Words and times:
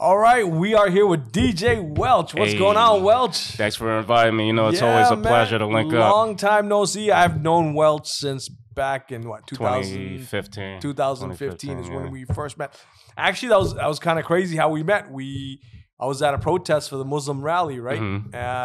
All 0.00 0.16
right, 0.16 0.46
we 0.46 0.74
are 0.74 0.88
here 0.88 1.06
with 1.06 1.32
DJ 1.32 1.80
Weltch. 1.80 2.32
What's 2.32 2.52
Hey. 2.52 2.58
going 2.58 2.76
on, 2.76 3.02
Weltch? 3.02 3.36
Thanks 3.56 3.74
for 3.74 3.98
inviting 3.98 4.36
me. 4.36 4.46
You 4.46 4.52
know, 4.52 4.68
it's 4.68 4.80
Yeah, 4.80 4.92
always 4.94 5.10
a 5.10 5.16
man. 5.16 5.24
pleasure 5.24 5.58
to 5.58 5.66
link 5.66 5.92
up. 5.92 6.12
Long 6.12 6.36
time 6.36 6.68
no 6.68 6.84
see. 6.84 7.10
I've 7.10 7.42
known 7.42 7.74
Weltch 7.74 8.06
since 8.08 8.48
back 8.48 9.10
in 9.10 9.28
what 9.28 9.44
2000, 9.48 9.96
2015. 9.96 10.80
2015 10.80 11.78
is 11.78 11.86
2015, 11.88 11.94
when 11.94 12.12
we 12.12 12.24
first 12.26 12.56
met. 12.58 12.80
Actually, 13.16 13.48
that 13.48 13.58
was 13.58 13.74
that 13.74 13.88
was 13.88 13.98
kind 13.98 14.20
of 14.20 14.24
crazy 14.24 14.56
how 14.56 14.68
we 14.68 14.84
met. 14.84 15.10
We 15.10 15.60
I 15.98 16.06
was 16.06 16.22
at 16.22 16.32
a 16.32 16.38
protest 16.38 16.90
for 16.90 16.96
the 16.96 17.04
Muslim 17.04 17.42
rally, 17.42 17.80
right? 17.80 17.98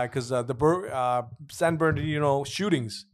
Because 0.06 0.32
uh, 0.32 0.44
the 0.44 0.54
Bur- 0.54 0.88
uh, 0.94 1.24
San 1.50 1.78
Bernardino 1.78 2.44
shootings 2.44 3.08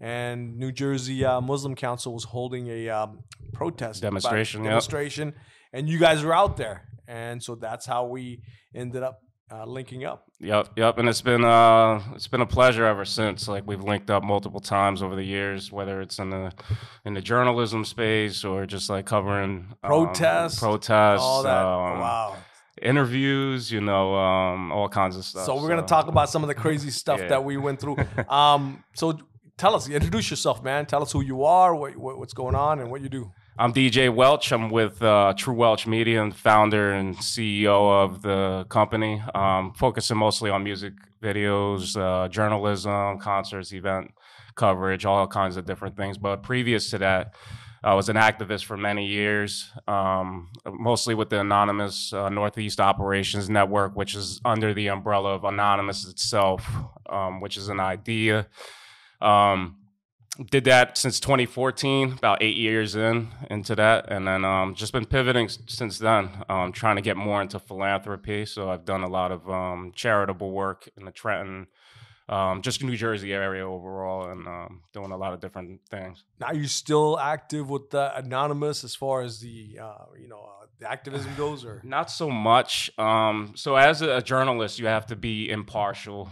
and 0.00 0.56
New 0.58 0.72
Jersey 0.72 1.24
uh, 1.24 1.40
Muslim 1.40 1.76
Council 1.76 2.12
was 2.14 2.24
holding 2.24 2.66
a 2.66 2.88
um, 2.88 3.20
protest 3.52 4.00
about- 4.00 4.08
Demonstration, 4.08 4.64
yep. 4.64 4.70
demonstration, 4.70 5.34
and 5.72 5.88
you 5.88 6.00
guys 6.00 6.24
were 6.24 6.34
out 6.34 6.56
there, 6.56 6.88
and 7.10 7.42
so 7.42 7.54
that's 7.56 7.84
how 7.86 8.06
we 8.06 8.40
ended 8.74 9.02
up 9.02 9.18
uh, 9.52 9.64
linking 9.66 10.04
up. 10.04 10.24
Yep, 10.38 10.68
yep, 10.76 10.98
and 10.98 11.08
it's 11.08 11.22
been 11.22 11.44
uh, 11.44 12.00
it's 12.14 12.28
been 12.28 12.40
a 12.40 12.46
pleasure 12.46 12.84
ever 12.86 13.04
since. 13.04 13.48
Like 13.48 13.66
we've 13.66 13.82
linked 13.82 14.08
up 14.10 14.22
multiple 14.22 14.60
times 14.60 15.02
over 15.02 15.16
the 15.16 15.24
years, 15.24 15.72
whether 15.72 16.00
it's 16.00 16.18
in 16.18 16.30
the 16.30 16.52
in 17.04 17.14
the 17.14 17.20
journalism 17.20 17.84
space 17.84 18.44
or 18.44 18.64
just 18.64 18.88
like 18.88 19.06
covering 19.06 19.74
um, 19.82 19.90
Protests, 19.90 20.60
protests, 20.60 21.20
All 21.22 21.42
that. 21.42 21.64
um, 21.64 21.98
wow. 22.00 22.36
interviews, 22.80 23.70
you 23.70 23.80
know, 23.80 24.14
um, 24.14 24.72
all 24.72 24.88
kinds 24.88 25.16
of 25.16 25.24
stuff. 25.24 25.44
So 25.46 25.60
we're 25.60 25.68
gonna 25.68 25.82
talk 25.82 26.06
about 26.08 26.30
some 26.30 26.42
of 26.44 26.48
the 26.48 26.54
crazy 26.54 26.90
stuff 27.02 27.20
Yeah. 27.20 27.28
that 27.28 27.44
we 27.44 27.56
went 27.56 27.80
through. 27.80 27.96
Um, 28.28 28.84
so 28.94 29.18
tell 29.58 29.74
us, 29.74 29.88
introduce 29.88 30.30
yourself, 30.30 30.62
man. 30.62 30.86
Tell 30.86 31.02
us 31.02 31.12
who 31.12 31.22
you 31.22 31.44
are, 31.44 31.74
what, 31.74 31.96
what 31.96 32.18
what's 32.18 32.34
going 32.34 32.54
on, 32.54 32.78
and 32.80 32.90
what 32.90 33.00
you 33.02 33.08
do. 33.08 33.30
I'm 33.58 33.74
DJ 33.74 34.14
Weltch. 34.14 34.52
I'm 34.52 34.70
with 34.70 35.02
uh, 35.02 35.34
True 35.36 35.54
Weltch 35.54 35.86
Media 35.86 36.22
and 36.22 36.34
founder 36.34 36.92
and 36.92 37.16
CEO 37.16 38.04
of 38.04 38.22
the 38.22 38.64
company. 38.68 39.22
Um, 39.34 39.74
focusing 39.74 40.16
mostly 40.16 40.50
on 40.50 40.64
music 40.64 40.94
videos, 41.22 41.96
uh, 41.96 42.28
journalism, 42.28 43.18
concerts, 43.18 43.72
event 43.72 44.14
coverage, 44.54 45.04
all 45.04 45.26
kinds 45.26 45.56
of 45.56 45.66
different 45.66 45.96
things. 45.96 46.16
But 46.16 46.42
previous 46.42 46.90
to 46.90 46.98
that, 46.98 47.34
I 47.82 47.94
was 47.94 48.08
an 48.08 48.16
activist 48.16 48.64
for 48.64 48.76
many 48.76 49.06
years, 49.06 49.70
um, 49.88 50.50
mostly 50.66 51.14
with 51.14 51.28
the 51.28 51.40
Anonymous 51.40 52.12
uh, 52.12 52.28
Northeast 52.28 52.80
Operations 52.80 53.50
Network, 53.50 53.94
which 53.94 54.14
is 54.14 54.40
under 54.44 54.72
the 54.72 54.88
umbrella 54.88 55.34
of 55.34 55.44
Anonymous 55.44 56.06
itself, 56.06 56.66
um, 57.10 57.40
which 57.40 57.56
is 57.56 57.68
an 57.68 57.80
idea. 57.80 58.46
Um, 59.20 59.79
did 60.48 60.64
that 60.64 60.96
since 60.96 61.20
2014, 61.20 62.12
about 62.12 62.42
eight 62.42 62.56
years 62.56 62.96
in 62.96 63.28
into 63.50 63.74
that, 63.76 64.10
and 64.10 64.26
then 64.26 64.44
um, 64.44 64.74
just 64.74 64.92
been 64.92 65.04
pivoting 65.04 65.48
since 65.48 65.98
then, 65.98 66.30
um, 66.48 66.72
trying 66.72 66.96
to 66.96 67.02
get 67.02 67.16
more 67.16 67.42
into 67.42 67.58
philanthropy. 67.58 68.46
So 68.46 68.70
I've 68.70 68.84
done 68.84 69.02
a 69.02 69.08
lot 69.08 69.32
of 69.32 69.48
um, 69.50 69.92
charitable 69.94 70.50
work 70.50 70.88
in 70.96 71.04
the 71.04 71.10
Trenton, 71.10 71.66
um, 72.28 72.62
just 72.62 72.82
New 72.82 72.96
Jersey 72.96 73.34
area 73.34 73.68
overall, 73.68 74.30
and 74.30 74.46
um, 74.46 74.82
doing 74.92 75.10
a 75.10 75.16
lot 75.16 75.34
of 75.34 75.40
different 75.40 75.80
things. 75.90 76.24
Now 76.38 76.52
you 76.52 76.66
still 76.66 77.18
active 77.18 77.68
with 77.68 77.90
the 77.90 78.16
anonymous 78.16 78.84
as 78.84 78.94
far 78.94 79.22
as 79.22 79.40
the 79.40 79.78
uh, 79.82 80.04
you 80.18 80.28
know 80.28 80.40
uh, 80.40 80.66
the 80.78 80.90
activism 80.90 81.32
goes, 81.36 81.64
or 81.64 81.82
Not 81.84 82.10
so 82.10 82.30
much. 82.30 82.90
Um, 82.98 83.52
so 83.56 83.76
as 83.76 84.00
a, 84.00 84.16
a 84.16 84.22
journalist, 84.22 84.78
you 84.78 84.86
have 84.86 85.06
to 85.06 85.16
be 85.16 85.50
impartial. 85.50 86.30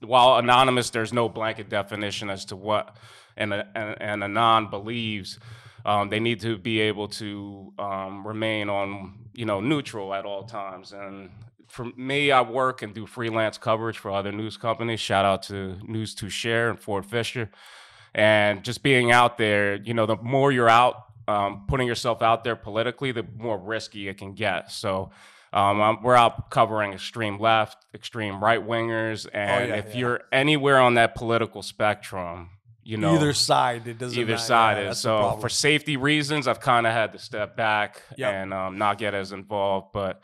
While 0.00 0.36
anonymous, 0.36 0.90
there's 0.90 1.12
no 1.12 1.28
blanket 1.28 1.68
definition 1.68 2.30
as 2.30 2.44
to 2.46 2.56
what 2.56 2.96
an 3.36 3.52
an, 3.52 3.64
an 3.74 4.22
anon 4.22 4.70
believes. 4.70 5.38
Um, 5.84 6.08
they 6.08 6.20
need 6.20 6.40
to 6.40 6.58
be 6.58 6.80
able 6.80 7.08
to 7.08 7.72
um, 7.78 8.26
remain 8.26 8.68
on, 8.68 9.14
you 9.32 9.46
know, 9.46 9.60
neutral 9.60 10.12
at 10.12 10.24
all 10.24 10.44
times. 10.44 10.92
And 10.92 11.30
for 11.68 11.86
me, 11.96 12.30
I 12.30 12.42
work 12.42 12.82
and 12.82 12.92
do 12.94 13.06
freelance 13.06 13.58
coverage 13.58 13.98
for 13.98 14.10
other 14.10 14.32
news 14.32 14.56
companies. 14.56 15.00
Shout 15.00 15.24
out 15.24 15.42
to 15.44 15.78
News2Share 15.88 16.70
and 16.70 16.78
Ford 16.78 17.06
Fischer. 17.06 17.50
And 18.14 18.64
just 18.64 18.82
being 18.82 19.12
out 19.12 19.38
there, 19.38 19.76
you 19.76 19.94
know, 19.94 20.06
the 20.06 20.16
more 20.16 20.50
you're 20.50 20.68
out, 20.68 21.07
um, 21.28 21.64
putting 21.68 21.86
yourself 21.86 22.22
out 22.22 22.42
there 22.42 22.56
politically, 22.56 23.12
the 23.12 23.26
more 23.36 23.58
risky 23.58 24.08
it 24.08 24.16
can 24.18 24.32
get. 24.34 24.72
So 24.72 25.10
um, 25.52 25.80
I'm- 25.80 26.02
we're 26.02 26.16
out 26.16 26.50
covering 26.50 26.92
extreme 26.92 27.38
left, 27.38 27.84
extreme 27.94 28.42
right 28.42 28.66
wingers, 28.66 29.28
and 29.32 29.68
yeah, 29.68 29.76
if 29.76 29.90
yeah. 29.94 29.96
you're 30.00 30.20
anywhere 30.32 30.80
on 30.80 30.94
that 30.94 31.14
political 31.14 31.62
spectrum, 31.62 32.50
you 32.82 32.96
know, 32.96 33.14
either 33.14 33.34
side, 33.34 33.86
it 33.86 33.98
doesn't 33.98 34.18
either 34.18 34.32
matter. 34.32 34.42
side 34.42 34.78
Yeah, 34.82 34.90
is. 34.90 34.98
So 34.98 35.36
for 35.40 35.48
safety 35.50 35.96
reasons, 35.98 36.48
I've 36.48 36.60
kind 36.60 36.86
of 36.86 36.92
had 36.94 37.12
to 37.12 37.18
step 37.18 37.54
back 37.56 38.02
Yep. 38.16 38.32
and 38.34 38.54
um, 38.54 38.78
not 38.78 38.96
get 38.98 39.12
as 39.14 39.32
involved. 39.32 39.88
But 39.92 40.22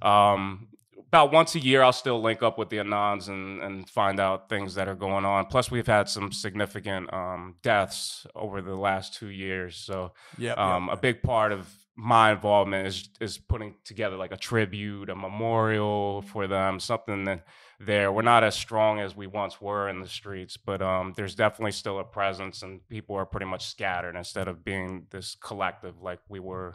um, 0.00 0.68
about 1.08 1.32
once 1.32 1.54
a 1.54 1.60
year, 1.60 1.82
I'll 1.82 1.92
still 1.92 2.20
link 2.20 2.42
up 2.42 2.58
with 2.58 2.68
the 2.68 2.78
Anons 2.78 3.28
and, 3.28 3.62
and 3.62 3.88
find 3.88 4.18
out 4.18 4.48
things 4.48 4.74
that 4.74 4.88
are 4.88 4.94
going 4.94 5.24
on. 5.24 5.46
Plus, 5.46 5.70
we've 5.70 5.86
had 5.86 6.08
some 6.08 6.32
significant 6.32 7.12
um, 7.12 7.56
deaths 7.62 8.26
over 8.34 8.60
the 8.60 8.74
last 8.74 9.14
two 9.14 9.28
years. 9.28 9.76
So 9.76 10.12
Yep, 10.38 10.56
yep. 10.56 10.58
um, 10.58 10.88
a 10.88 10.96
big 10.96 11.22
part 11.22 11.52
of 11.52 11.68
my 11.96 12.32
involvement 12.32 12.86
is 12.86 13.08
is 13.20 13.38
putting 13.38 13.74
together 13.84 14.16
like 14.16 14.32
a 14.32 14.36
tribute, 14.36 15.08
a 15.08 15.16
memorial 15.16 16.22
for 16.22 16.46
them, 16.46 16.78
something 16.78 17.24
that 17.24 17.46
there 17.80 18.12
we're 18.12 18.22
not 18.22 18.44
as 18.44 18.54
strong 18.54 19.00
as 19.00 19.16
we 19.16 19.26
once 19.26 19.60
were 19.60 19.88
in 19.88 20.00
the 20.00 20.08
streets, 20.08 20.56
but 20.56 20.82
um, 20.82 21.14
there's 21.16 21.34
definitely 21.34 21.72
still 21.72 21.98
a 21.98 22.04
presence, 22.04 22.62
and 22.62 22.86
people 22.88 23.16
are 23.16 23.24
pretty 23.24 23.46
much 23.46 23.66
scattered 23.66 24.14
instead 24.14 24.46
of 24.46 24.64
being 24.64 25.06
this 25.10 25.36
collective 25.40 26.02
like 26.02 26.20
we 26.28 26.38
were 26.38 26.74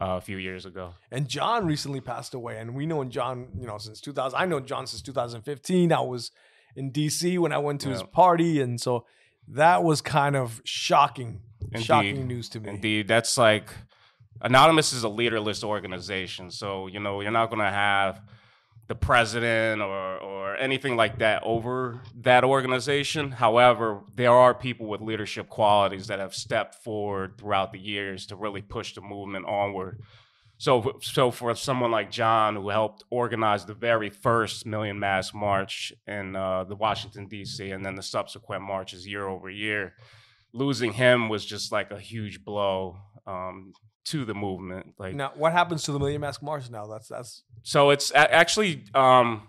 uh, 0.00 0.16
a 0.16 0.20
few 0.20 0.36
years 0.36 0.66
ago. 0.66 0.94
And 1.10 1.28
John 1.28 1.66
recently 1.66 2.00
passed 2.00 2.34
away, 2.34 2.58
and 2.58 2.74
we 2.74 2.86
know 2.86 3.04
John, 3.04 3.48
you 3.58 3.66
know, 3.66 3.78
since 3.78 4.00
2000. 4.00 4.38
I 4.38 4.44
know 4.46 4.60
John 4.60 4.86
since 4.86 5.02
2015. 5.02 5.92
I 5.92 6.00
was 6.00 6.30
in 6.76 6.90
DC 6.92 7.38
when 7.38 7.52
I 7.52 7.58
went 7.58 7.80
to 7.82 7.88
his 7.88 8.02
party, 8.02 8.60
and 8.60 8.80
so 8.80 9.04
that 9.48 9.82
was 9.82 10.00
kind 10.00 10.36
of 10.36 10.60
shocking, 10.64 11.40
Indeed. 11.72 11.84
shocking 11.84 12.26
news 12.26 12.48
to 12.50 12.60
me. 12.60 12.70
Indeed, 12.70 13.08
that's 13.08 13.36
like 13.36 13.70
Anonymous 14.40 14.92
is 14.92 15.02
a 15.02 15.08
leaderless 15.08 15.62
organization, 15.62 16.50
so 16.50 16.86
you 16.86 17.00
know 17.00 17.20
you're 17.20 17.30
not 17.30 17.50
going 17.50 17.60
to 17.60 17.70
have 17.70 18.22
the 18.90 18.94
president 18.96 19.80
or 19.80 20.18
or 20.18 20.56
anything 20.56 20.96
like 20.96 21.20
that 21.20 21.40
over 21.44 22.00
that 22.22 22.42
organization. 22.42 23.30
However, 23.30 24.00
there 24.16 24.32
are 24.32 24.52
people 24.52 24.86
with 24.88 25.00
leadership 25.00 25.48
qualities 25.48 26.08
that 26.08 26.18
have 26.18 26.34
stepped 26.34 26.74
forward 26.74 27.38
throughout 27.38 27.72
the 27.72 27.78
years 27.78 28.26
to 28.26 28.36
really 28.36 28.62
push 28.62 28.94
the 28.94 29.00
movement 29.00 29.46
onward. 29.46 30.00
So, 30.58 30.98
so 31.02 31.30
for 31.30 31.54
someone 31.54 31.92
like 31.92 32.10
John, 32.10 32.56
who 32.56 32.68
helped 32.68 33.04
organize 33.10 33.64
the 33.64 33.74
very 33.74 34.10
first 34.10 34.66
Million 34.66 34.98
Mask 34.98 35.36
March 35.36 35.92
in 36.08 36.34
uh, 36.34 36.64
the 36.64 36.74
Washington 36.74 37.28
D.C. 37.28 37.70
and 37.70 37.86
then 37.86 37.94
the 37.94 38.02
subsequent 38.02 38.64
marches 38.64 39.06
year 39.06 39.28
over 39.28 39.48
year, 39.48 39.94
losing 40.52 40.92
him 40.94 41.28
was 41.28 41.46
just 41.46 41.70
like 41.70 41.92
a 41.92 42.00
huge 42.00 42.44
blow 42.44 42.98
um, 43.24 43.72
to 44.06 44.24
the 44.24 44.34
movement. 44.34 44.94
Like, 44.98 45.14
Now, 45.14 45.30
what 45.36 45.52
happens 45.52 45.84
to 45.84 45.92
the 45.92 46.00
Million 46.00 46.20
Mask 46.20 46.42
March 46.42 46.68
now? 46.68 46.88
That's 46.88 47.06
that's 47.06 47.44
so 47.62 47.90
it's 47.90 48.12
actually 48.14 48.84
um, 48.94 49.48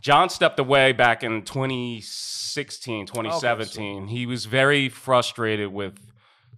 John 0.00 0.28
stepped 0.28 0.58
away 0.60 0.92
back 0.92 1.22
in 1.24 1.42
2016, 1.42 3.06
2017. 3.06 4.06
He 4.08 4.26
was 4.26 4.44
very 4.46 4.88
frustrated 4.88 5.72
with 5.72 5.98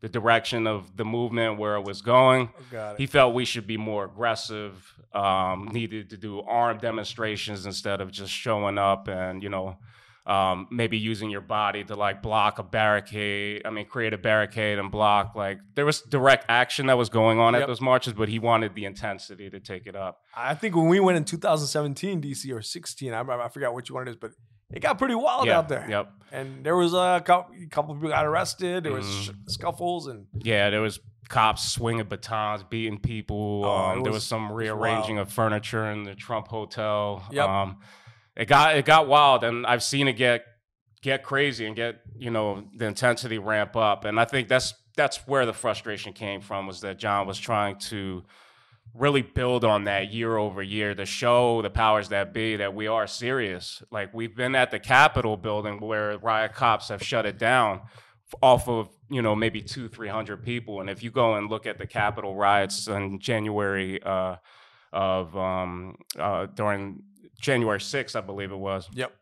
the 0.00 0.08
direction 0.08 0.66
of 0.66 0.96
the 0.96 1.04
movement, 1.04 1.58
where 1.58 1.76
it 1.76 1.84
was 1.84 2.02
going. 2.02 2.50
it. 2.92 2.98
He 2.98 3.06
felt 3.06 3.34
we 3.34 3.44
should 3.44 3.66
be 3.66 3.76
more 3.76 4.04
aggressive, 4.04 4.94
um, 5.12 5.68
needed 5.72 6.10
to 6.10 6.16
do 6.16 6.40
armed 6.40 6.80
demonstrations 6.80 7.66
instead 7.66 8.00
of 8.00 8.10
just 8.10 8.32
showing 8.32 8.78
up 8.78 9.08
and, 9.08 9.42
you 9.42 9.50
know, 9.50 9.76
um, 10.30 10.68
maybe 10.70 10.96
using 10.96 11.28
your 11.28 11.40
body 11.40 11.82
to 11.84 11.96
like 11.96 12.22
block 12.22 12.58
a 12.58 12.62
barricade. 12.62 13.62
I 13.64 13.70
mean, 13.70 13.86
create 13.86 14.12
a 14.14 14.18
barricade 14.18 14.78
and 14.78 14.90
block. 14.90 15.34
Like 15.34 15.58
there 15.74 15.84
was 15.84 16.02
direct 16.02 16.44
action 16.48 16.86
that 16.86 16.96
was 16.96 17.08
going 17.08 17.38
on 17.40 17.54
Yep. 17.54 17.62
at 17.62 17.66
those 17.68 17.80
marches, 17.80 18.12
but 18.12 18.28
he 18.28 18.38
wanted 18.38 18.74
the 18.74 18.84
intensity 18.84 19.50
to 19.50 19.58
take 19.58 19.86
it 19.86 19.96
up. 19.96 20.20
I 20.36 20.54
think 20.54 20.76
when 20.76 20.88
we 20.88 21.00
went 21.00 21.16
in 21.16 21.24
2017 21.24 22.22
DC 22.22 22.52
or 22.54 22.62
16, 22.62 23.12
I, 23.12 23.20
I 23.20 23.48
forgot 23.48 23.74
which 23.74 23.90
one 23.90 24.06
it 24.06 24.10
is, 24.10 24.16
but 24.16 24.30
it 24.72 24.80
got 24.80 24.98
pretty 24.98 25.16
wild 25.16 25.46
yeah. 25.46 25.58
out 25.58 25.68
there. 25.68 25.84
Yep. 25.88 26.12
And 26.30 26.64
there 26.64 26.76
was 26.76 26.94
a 26.94 27.20
couple, 27.24 27.56
couple 27.70 27.94
people 27.96 28.10
got 28.10 28.24
arrested. 28.24 28.84
There 28.84 28.92
was 28.92 29.06
sh- 29.12 29.30
scuffles 29.48 30.06
and 30.06 30.26
Yeah, 30.38 30.70
there 30.70 30.80
was 30.80 31.00
cops 31.28 31.68
swinging 31.72 32.06
batons, 32.06 32.62
beating 32.62 33.00
people. 33.00 33.62
Oh, 33.64 33.70
um, 33.70 33.98
it 33.98 34.02
there 34.04 34.12
was- 34.12 34.18
was 34.22 34.24
some 34.26 34.52
rearranging 34.52 35.16
wild. 35.16 35.26
of 35.26 35.32
furniture 35.34 35.90
in 35.90 36.04
the 36.04 36.14
Trump 36.14 36.46
hotel. 36.46 37.24
Yep. 37.32 37.48
Um, 37.48 37.78
it 38.40 38.48
got 38.48 38.74
it 38.74 38.86
got 38.86 39.06
wild, 39.06 39.44
and 39.44 39.66
I've 39.66 39.82
seen 39.82 40.08
it 40.08 40.14
get 40.14 40.44
get 41.02 41.22
crazy 41.22 41.66
and 41.66 41.76
get 41.76 42.00
you 42.16 42.30
know 42.30 42.64
the 42.74 42.86
intensity 42.86 43.38
ramp 43.38 43.76
up. 43.76 44.06
And 44.06 44.18
I 44.18 44.24
think 44.24 44.48
that's 44.48 44.72
that's 44.96 45.18
where 45.26 45.44
the 45.44 45.52
frustration 45.52 46.14
came 46.14 46.40
from 46.40 46.66
was 46.66 46.80
that 46.80 46.98
John 46.98 47.26
was 47.26 47.38
trying 47.38 47.76
to 47.90 48.24
really 48.94 49.20
build 49.20 49.62
on 49.62 49.84
that 49.84 50.10
year 50.10 50.38
over 50.38 50.62
year 50.62 50.94
to 50.94 51.04
show 51.04 51.60
the 51.60 51.68
powers 51.68 52.08
that 52.08 52.32
be 52.32 52.56
that 52.56 52.74
we 52.74 52.86
are 52.86 53.06
serious. 53.06 53.82
Like 53.90 54.14
we've 54.14 54.34
been 54.34 54.54
at 54.54 54.70
the 54.70 54.80
Capitol 54.80 55.36
building 55.36 55.78
where 55.78 56.16
riot 56.16 56.54
cops 56.54 56.88
have 56.88 57.02
shut 57.02 57.26
it 57.26 57.38
down 57.38 57.82
off 58.40 58.66
of 58.70 58.88
you 59.10 59.20
know 59.20 59.36
maybe 59.36 59.60
two 59.60 59.86
three 59.86 60.08
hundred 60.08 60.42
people, 60.42 60.80
and 60.80 60.88
if 60.88 61.02
you 61.02 61.10
go 61.10 61.34
and 61.34 61.50
look 61.50 61.66
at 61.66 61.76
the 61.76 61.86
Capitol 61.86 62.34
riots 62.34 62.88
in 62.88 63.20
January. 63.20 64.02
Uh, 64.02 64.36
of 64.92 65.36
um, 65.36 65.96
uh, 66.18 66.46
during 66.46 67.02
January 67.40 67.78
6th, 67.78 68.16
I 68.16 68.20
believe 68.20 68.52
it 68.52 68.58
was. 68.58 68.88
Yep. 68.92 69.12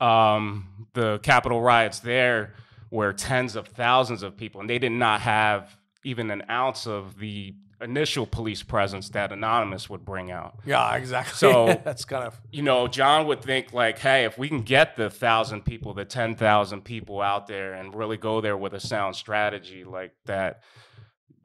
Um, 0.00 0.86
the 0.94 1.18
Capitol 1.20 1.60
riots 1.60 2.00
there 2.00 2.54
were 2.90 3.12
tens 3.12 3.56
of 3.56 3.68
thousands 3.68 4.22
of 4.22 4.36
people, 4.36 4.60
and 4.60 4.68
they 4.68 4.78
did 4.78 4.92
not 4.92 5.20
have 5.22 5.76
even 6.04 6.30
an 6.30 6.42
ounce 6.50 6.86
of 6.86 7.18
the 7.18 7.54
initial 7.80 8.26
police 8.26 8.62
presence 8.62 9.08
that 9.10 9.32
Anonymous 9.32 9.90
would 9.90 10.04
bring 10.04 10.30
out. 10.30 10.58
Yeah, 10.64 10.94
exactly. 10.94 11.34
So- 11.34 11.80
that's 11.84 12.04
kind 12.04 12.24
of 12.24 12.40
You 12.50 12.62
know, 12.62 12.86
John 12.88 13.26
would 13.26 13.42
think 13.42 13.72
like, 13.72 13.98
hey, 13.98 14.24
if 14.24 14.38
we 14.38 14.48
can 14.48 14.62
get 14.62 14.96
the 14.96 15.10
thousand 15.10 15.64
people, 15.64 15.94
the 15.94 16.04
ten 16.04 16.34
thousand 16.36 16.82
people 16.82 17.20
out 17.20 17.46
there, 17.46 17.74
and 17.74 17.94
really 17.94 18.16
go 18.16 18.40
there 18.40 18.56
with 18.56 18.72
a 18.74 18.80
sound 18.80 19.16
strategy 19.16 19.84
like 19.84 20.12
that, 20.26 20.62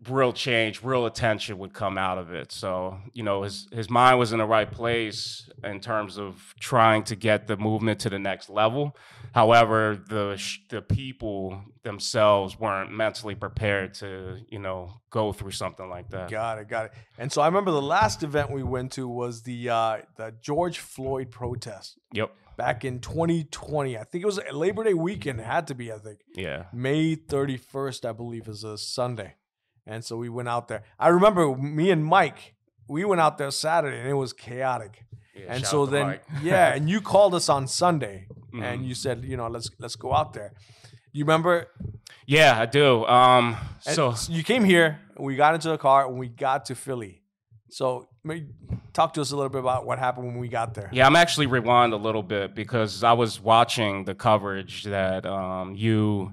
real 0.10 0.34
change, 0.34 0.84
real 0.84 1.06
attention 1.06 1.58
would 1.60 1.74
come 1.74 1.98
out 1.98 2.18
of 2.18 2.34
it. 2.34 2.52
So, 2.52 2.98
you 3.14 3.24
know, 3.24 3.44
his 3.44 3.68
his 3.72 3.90
mind 3.90 4.20
was 4.20 4.32
in 4.34 4.40
the 4.40 4.46
right 4.46 4.70
place 4.70 5.50
in 5.64 5.80
terms 5.80 6.18
of 6.18 6.54
trying 6.60 7.04
to 7.06 7.16
get 7.16 7.48
the 7.48 7.58
movement 7.58 8.00
to 8.02 8.10
the 8.10 8.20
next 8.20 8.50
level. 8.50 8.96
However, 9.34 9.96
the 10.08 10.42
the 10.70 10.82
people 10.82 11.62
themselves 11.84 12.60
weren't 12.60 12.92
mentally 12.92 13.36
prepared 13.36 13.94
to, 13.96 14.40
you 14.50 14.60
know, 14.60 15.02
go 15.10 15.32
through 15.34 15.52
something 15.52 15.90
like 15.90 16.10
that. 16.10 16.30
got 16.30 16.58
it, 16.60 16.68
got 16.68 16.86
it. 16.88 16.92
And 17.18 17.32
so 17.32 17.42
I 17.42 17.46
remember 17.48 17.72
the 17.72 17.82
last 17.82 18.24
event 18.24 18.52
we 18.52 18.64
went 18.64 18.92
to 18.94 19.08
was 19.08 19.44
the 19.44 19.70
uh, 19.70 19.98
the 20.16 20.34
George 20.42 20.80
Floyd 20.80 21.32
protest 21.32 21.98
Yep. 22.14 22.32
back 22.58 22.84
in 22.86 23.00
2020. 23.00 23.98
I 23.98 24.04
think 24.04 24.24
it 24.24 24.26
was 24.26 24.40
Labor 24.52 24.84
Day 24.84 24.94
weekend. 24.94 25.40
It 25.40 25.46
had 25.46 25.68
to 25.68 25.76
be. 25.76 25.92
I 25.92 25.98
think 25.98 26.20
Yeah. 26.36 26.66
May 26.74 27.16
31st, 27.16 28.06
I 28.08 28.12
believe, 28.14 28.48
is 28.48 28.64
a 28.64 28.78
Sunday. 28.78 29.36
And 29.88 30.04
so 30.04 30.18
we 30.18 30.30
went 30.30 30.50
out 30.50 30.68
there. 30.68 30.84
I 31.00 31.08
remember 31.08 31.56
me 31.56 31.90
and 31.92 32.04
Mike, 32.06 32.54
we 32.90 33.06
went 33.06 33.22
out 33.22 33.38
there 33.38 33.50
Saturday 33.52 33.98
and 34.00 34.08
it 34.08 34.14
was 34.14 34.34
chaotic. 34.34 35.04
Yeah, 35.36 35.46
and 35.54 35.66
so 35.66 35.86
then 35.86 36.20
yeah, 36.42 36.74
and 36.76 36.90
you 36.90 37.00
called 37.02 37.34
us 37.36 37.48
on 37.50 37.68
Sunday 37.68 38.28
and 38.54 38.82
Mhm. 38.82 38.88
you 38.88 38.96
said, 38.96 39.24
you 39.24 39.38
know, 39.38 39.48
let's 39.48 39.70
let's 39.80 39.96
go 39.96 40.14
out 40.14 40.34
there. 40.34 40.52
You 41.14 41.24
remember? 41.26 41.68
Yeah, 42.26 42.60
I 42.60 42.66
do. 42.66 43.06
Um, 43.06 43.56
And 43.86 43.96
so 43.96 44.14
you 44.30 44.44
came 44.44 44.64
here, 44.66 45.00
we 45.18 45.36
got 45.36 45.54
into 45.56 45.70
the 45.70 45.78
car, 45.78 46.08
and 46.08 46.20
we 46.20 46.28
got 46.28 46.66
to 46.66 46.76
Philly. 46.76 47.22
So 47.70 48.08
maybe 48.24 48.48
talk 48.94 49.14
to 49.14 49.22
us 49.22 49.32
a 49.32 49.36
little 49.36 49.50
bit 49.50 49.60
about 49.60 49.86
what 49.86 50.00
happened 50.00 50.28
when 50.28 50.38
we 50.38 50.48
got 50.50 50.74
there. 50.74 50.90
Yeah, 50.92 51.06
I'm 51.08 51.16
actually 51.16 51.48
rewind 51.48 51.94
a 51.94 51.98
little 51.98 52.24
bit 52.24 52.54
because 52.56 53.04
I 53.04 53.14
was 53.14 53.40
watching 53.40 54.06
the 54.06 54.16
coverage 54.16 54.84
that 54.86 55.26
um, 55.26 55.76
you, 55.76 56.32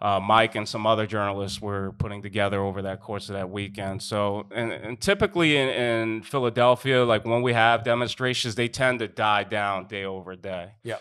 uh, 0.00 0.18
Mike, 0.18 0.54
and 0.54 0.66
some 0.66 0.86
other 0.86 1.06
journalists 1.06 1.60
were 1.60 1.92
putting 1.92 2.22
together 2.22 2.60
over 2.60 2.82
that 2.82 3.00
course 3.00 3.28
of 3.28 3.34
that 3.34 3.50
weekend. 3.50 4.02
So, 4.02 4.46
and, 4.50 4.72
and 4.72 5.00
typically 5.00 5.56
in, 5.56 5.68
in 5.68 6.22
Philadelphia, 6.22 7.04
like 7.04 7.24
when 7.26 7.42
we 7.42 7.52
have 7.52 7.84
demonstrations, 7.84 8.54
they 8.54 8.68
tend 8.68 9.00
to 9.00 9.08
die 9.08 9.44
down 9.44 9.86
day 9.86 10.04
over 10.04 10.36
day. 10.36 10.72
Yeah. 10.82 10.96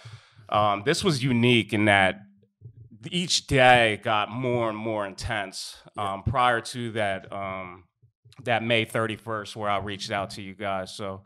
Um, 0.49 0.83
this 0.85 1.03
was 1.03 1.23
unique 1.23 1.73
in 1.73 1.85
that 1.85 2.21
each 3.09 3.47
day 3.47 4.01
got 4.03 4.29
more 4.29 4.67
and 4.67 4.77
more 4.77 5.05
intense. 5.05 5.77
Yeah. 5.95 6.13
Um, 6.13 6.23
prior 6.23 6.59
to 6.59 6.91
that, 6.91 7.31
um, 7.31 7.85
that 8.43 8.63
May 8.63 8.85
31st, 8.85 9.55
where 9.55 9.69
I 9.69 9.79
reached 9.79 10.11
out 10.11 10.31
to 10.31 10.41
you 10.41 10.55
guys. 10.55 10.93
So 10.93 11.21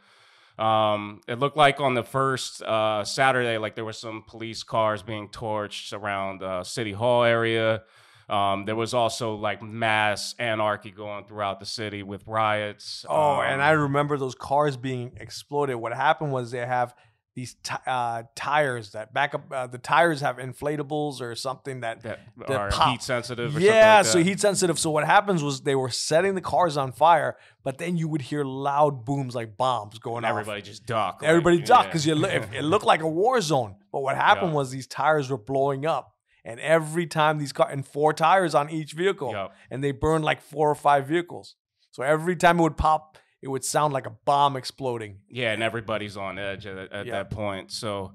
um, 0.58 1.22
it 1.28 1.40
looked 1.40 1.58
like 1.58 1.80
on 1.80 1.94
the 1.94 2.04
first 2.04 2.62
uh, 2.62 3.04
Saturday, 3.04 3.58
like 3.58 3.76
there 3.76 3.86
were 3.86 3.94
some 3.94 4.24
police 4.28 4.64
cars 4.64 5.02
being 5.02 5.30
torched 5.30 5.94
around 5.94 6.44
uh, 6.44 6.64
City 6.64 6.92
Hall 6.92 7.24
area. 7.24 7.84
Um, 8.30 8.66
there 8.66 8.76
was 8.76 8.94
also 8.94 9.36
like 9.36 9.62
mass 9.62 10.34
anarchy 10.40 10.92
going 10.92 11.26
throughout 11.26 11.60
the 11.60 11.66
city 11.66 12.04
with 12.04 12.26
riots. 12.26 13.06
Oh, 13.10 13.42
and 13.42 13.62
um, 13.62 13.68
I 13.68 13.72
remember 13.72 14.18
those 14.18 14.36
cars 14.36 14.78
being 14.78 15.12
exploded. 15.18 15.76
What 15.76 15.94
happened 15.94 16.32
was 16.32 16.52
they 16.52 16.66
have 16.66 16.96
these 17.36 17.56
ti 17.64 17.74
uh, 17.88 18.24
tires 18.36 18.92
that 18.92 19.12
back 19.14 19.34
up. 19.34 19.52
Uh, 19.52 19.66
the 19.68 19.80
tires 19.80 20.22
have 20.22 20.38
inflatables 20.38 21.20
or 21.20 21.34
something 21.36 21.80
that. 21.82 22.02
that 22.04 22.20
the 22.38 22.56
are 22.58 22.70
pop- 22.70 22.92
heat 22.92 23.02
sensitive. 23.02 23.56
Or 23.58 23.60
yeah, 23.60 24.02
so 24.04 24.20
like 24.20 24.26
that. 24.26 24.30
heat 24.32 24.40
sensitive. 24.40 24.78
So 24.78 24.92
what 24.92 25.04
happens 25.06 25.42
was 25.44 25.62
they 25.62 25.76
were 25.76 25.90
setting 25.90 26.36
the 26.36 26.42
cars 26.42 26.78
on 26.78 26.92
fire, 26.92 27.36
but 27.64 27.80
then 27.80 27.98
you 27.98 28.08
would 28.08 28.22
hear 28.22 28.44
loud 28.44 29.04
booms 29.04 29.34
like 29.34 29.58
bombs 29.58 29.98
going 30.00 30.24
off. 30.26 30.30
everybody 30.30 30.62
just 30.62 30.86
duck. 30.86 31.22
like, 31.22 31.30
Everybody 31.30 31.58
ducked 31.60 31.86
yeah. 31.86 31.90
because 31.90 32.06
you 32.06 32.16
look, 32.16 32.32
it 32.32 32.64
looked 32.64 32.86
like 32.94 33.02
a 33.02 33.08
war 33.10 33.42
zone. 33.42 33.76
But 33.92 34.02
what 34.02 34.16
happened 34.16 34.50
Yeah. 34.52 34.56
was 34.58 34.70
these 34.72 34.88
tires 34.88 35.30
were 35.30 35.38
blowing 35.38 35.86
up, 35.88 36.16
and 36.46 36.60
every 36.60 37.08
time 37.08 37.40
these 37.40 37.52
cars 37.54 37.70
and 37.74 37.86
four 37.86 38.14
tires 38.14 38.54
on 38.54 38.70
each 38.70 38.94
vehicle, 38.94 39.32
Yup. 39.32 39.56
and 39.72 39.84
they 39.84 39.92
burned 39.92 40.24
like 40.24 40.42
four 40.42 40.70
or 40.70 40.76
five 40.76 41.08
vehicles. 41.08 41.56
So 41.92 42.04
every 42.04 42.36
time 42.36 42.60
it 42.60 42.64
would 42.64 42.78
pop, 42.78 43.18
it 43.44 43.50
would 43.50 43.66
sound 43.66 43.94
like 43.94 44.08
a 44.08 44.16
bomb 44.26 44.56
exploding. 44.56 45.20
Yeah, 45.30 45.52
and 45.52 45.62
everybody's 45.62 46.16
on 46.18 46.40
edge 46.40 46.66
at, 46.66 46.78
at 46.92 47.06
Yeah. 47.06 47.12
that 47.18 47.30
point. 47.30 47.72
So, 47.72 48.14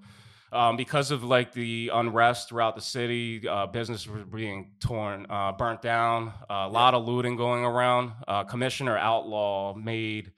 um, 0.50 0.76
because 0.78 1.10
of 1.10 1.22
like 1.22 1.52
the 1.52 1.90
unrest 1.92 2.48
throughout 2.48 2.74
the 2.76 2.80
city, 2.80 3.46
uh, 3.46 3.66
business 3.66 4.06
was 4.06 4.24
being 4.24 4.72
torn, 4.80 5.26
uh, 5.28 5.52
burnt 5.52 5.82
down, 5.82 6.28
uh, 6.48 6.66
a 6.66 6.68
lot 6.70 6.94
of 6.94 7.06
looting 7.06 7.36
going 7.36 7.62
around. 7.64 8.12
Uh, 8.26 8.44
Commissioner 8.44 8.96
Outlaw 8.96 9.74
made 9.74 10.32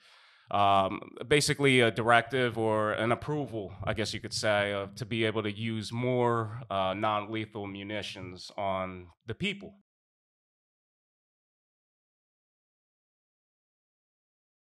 um, 0.51 1.01
basically 1.29 1.79
a 1.79 1.93
directive 1.93 2.59
or 2.59 2.91
an 2.95 3.13
approval, 3.13 3.73
I 3.85 3.95
guess 3.95 4.13
you 4.13 4.19
could 4.19 4.35
say, 4.35 4.73
of, 4.73 4.97
to 4.97 5.07
be 5.07 5.25
able 5.25 5.45
to 5.45 5.53
use 5.53 5.93
more 5.93 6.63
uh, 6.69 6.93
non-lethal 6.95 7.69
munitions 7.69 8.51
on 8.59 9.07
the 9.27 9.35
people. 9.37 9.75